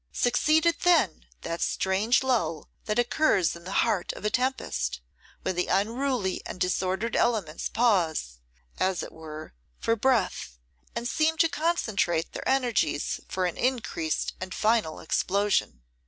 [0.13, 4.99] Succeeded then that strange lull that occurs in the heart of a tempest,
[5.43, 8.39] when the unruly and disordered elements pause,
[8.79, 10.57] as it were, for breath,
[10.95, 15.83] and seem to concentrate their energies for an increased and final explosion.